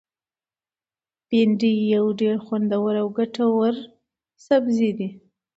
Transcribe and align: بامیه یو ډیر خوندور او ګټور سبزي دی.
بامیه 1.27 1.73
یو 1.95 2.05
ډیر 2.19 2.35
خوندور 2.45 2.93
او 3.01 3.07
ګټور 3.17 3.73
سبزي 4.45 4.89
دی. 4.97 5.09